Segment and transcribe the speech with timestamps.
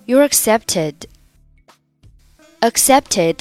[0.05, 1.07] You're accepted.
[2.61, 3.37] Accepted.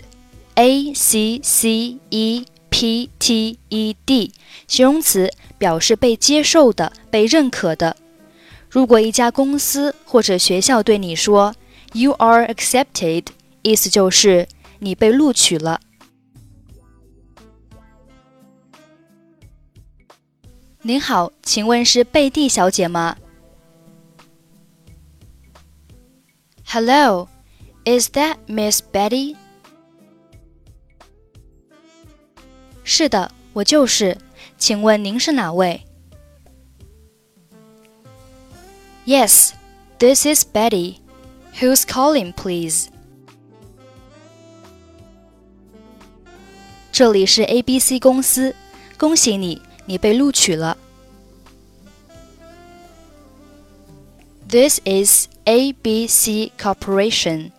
[0.57, 2.45] A C C E
[2.78, 4.32] P T E D，
[4.68, 7.98] 形容词，表示被接受的、被认可的。
[8.70, 11.56] 如果一家公司或者学校对你说
[11.94, 13.26] “You are accepted”，
[13.64, 15.82] 意思就是你被录取了。
[20.84, 23.18] 您好，请问是贝蒂小姐吗
[26.64, 27.28] ？Hello,
[27.86, 29.36] is that Miss Betty?
[32.87, 34.17] 是的，我就是。
[34.59, 35.85] 请问您是哪位？
[39.05, 39.51] Yes,
[39.99, 40.99] this is Betty.
[41.59, 42.87] Who's calling, please?
[46.93, 48.55] 这里是 ABC 公司，
[48.97, 50.77] 恭喜你，你被录取了。
[54.49, 57.51] This is ABC Corporation.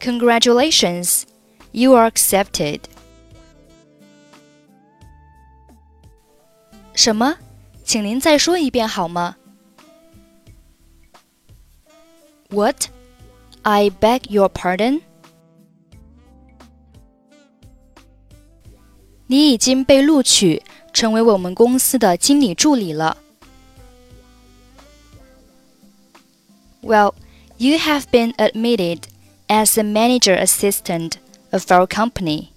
[0.00, 1.22] Congratulations,
[1.70, 2.80] you are accepted.
[6.94, 7.36] 什么？
[7.84, 9.36] 请您再说一遍好吗？
[12.50, 12.86] What?
[13.62, 15.02] I beg your pardon.
[19.26, 23.18] 你已经被录取，成为我们公司的经理助理了。
[26.82, 27.14] Well,
[27.58, 29.02] you have been admitted
[29.48, 31.14] as a manager assistant
[31.50, 32.48] of our company.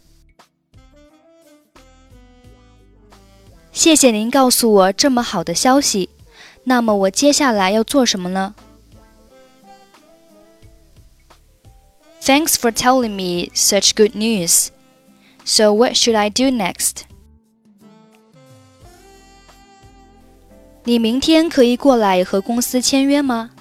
[3.75, 6.09] 谢谢您告诉我这么好的消息。
[6.64, 8.53] 那么我接下来要做什么呢？
[12.22, 14.68] Thanks for telling me such good news.
[15.44, 17.03] So what should I do next?
[20.84, 23.52] 你明天可以过来和公司签约吗？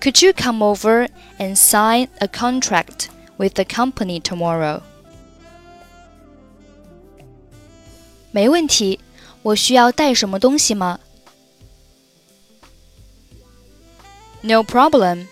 [0.00, 4.80] Could you come over and sign a contract with the company tomorrow?
[8.34, 9.00] 没问题，
[9.42, 11.00] 我需要带什么东西吗？
[14.42, 15.26] No problem.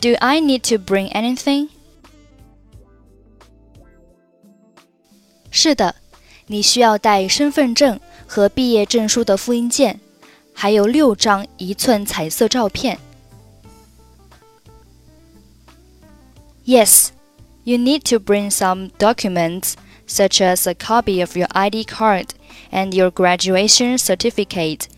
[0.00, 1.70] Do I need to bring anything?
[5.50, 5.94] 是的，
[6.46, 10.00] 你需要带身份证和毕业证书的复印件，
[10.52, 12.98] 还有六张一寸彩色照片。
[16.66, 17.08] Yes,
[17.64, 19.74] you need to bring some documents
[20.10, 22.34] such as a copy of your ID card
[22.70, 24.88] and your graduation certificate,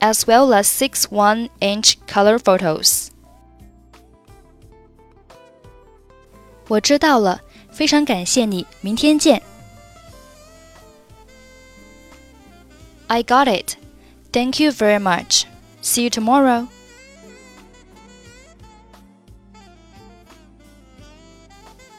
[0.00, 3.08] as well as six 1 inch color photos.
[6.68, 7.40] 我知道了，
[7.70, 9.42] 非常感谢你，明天见。
[13.06, 13.76] I got it.
[14.32, 15.44] Thank you very much.
[15.82, 16.68] See you tomorrow.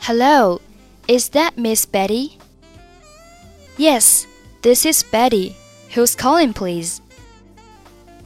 [0.02, 0.62] Hello,
[1.07, 2.38] is that Miss Betty?
[3.77, 4.27] Yes,
[4.62, 5.57] this is Betty.
[5.95, 7.01] Who's calling, please?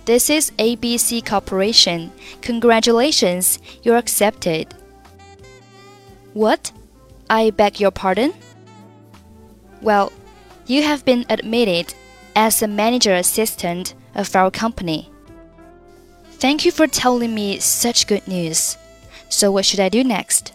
[0.05, 2.13] This is ABC Corporation.
[2.43, 4.75] Congratulations, you're accepted.
[6.35, 6.73] What?
[7.31, 8.33] I beg your pardon?
[9.81, 10.13] Well,
[10.67, 11.95] you have been admitted
[12.37, 15.11] as a manager assistant of our company.
[16.33, 18.77] Thank you for telling me such good news.
[19.29, 20.53] So, what should I do next?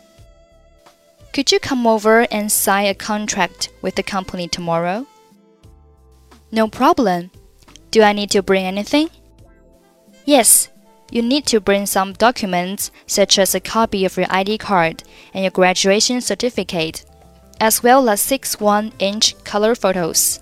[1.33, 5.07] Could you come over and sign a contract with the company tomorrow?
[6.51, 7.31] No problem.
[7.89, 9.09] Do I need to bring anything?
[10.25, 10.69] Yes,
[11.09, 15.43] you need to bring some documents such as a copy of your ID card and
[15.43, 17.03] your graduation certificate,
[17.59, 20.39] as well as six 1 inch color photos.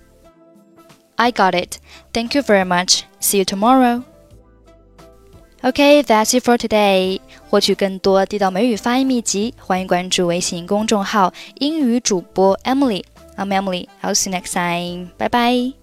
[1.17, 1.79] I got it.
[2.13, 3.05] Thank you very much.
[3.21, 4.03] See you tomorrow.
[5.63, 7.21] Okay, that's it for today.
[7.51, 13.03] 获取更多地道美语发音秘籍，欢迎关注微信公众号“英语主播 Emily”。
[13.35, 13.89] I'm Emily.
[14.01, 15.09] I'll see you next time.
[15.17, 15.80] Bye bye.